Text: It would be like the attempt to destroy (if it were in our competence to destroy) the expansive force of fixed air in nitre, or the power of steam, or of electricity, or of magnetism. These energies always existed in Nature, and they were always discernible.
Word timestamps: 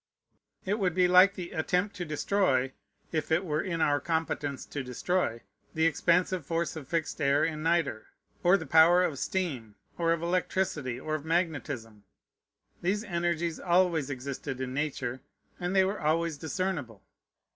It 0.65 0.79
would 0.79 0.95
be 0.95 1.07
like 1.07 1.35
the 1.35 1.51
attempt 1.51 1.95
to 1.97 2.05
destroy 2.05 2.73
(if 3.11 3.31
it 3.31 3.45
were 3.45 3.61
in 3.61 3.81
our 3.81 3.99
competence 3.99 4.65
to 4.65 4.81
destroy) 4.83 5.43
the 5.75 5.85
expansive 5.85 6.43
force 6.43 6.75
of 6.75 6.87
fixed 6.87 7.21
air 7.21 7.43
in 7.45 7.61
nitre, 7.61 8.07
or 8.41 8.57
the 8.57 8.65
power 8.65 9.03
of 9.03 9.19
steam, 9.19 9.75
or 9.99 10.11
of 10.11 10.23
electricity, 10.23 10.99
or 10.99 11.13
of 11.13 11.23
magnetism. 11.23 12.03
These 12.81 13.03
energies 13.03 13.59
always 13.59 14.09
existed 14.09 14.59
in 14.59 14.73
Nature, 14.73 15.21
and 15.59 15.75
they 15.75 15.85
were 15.85 16.01
always 16.01 16.35
discernible. 16.39 17.03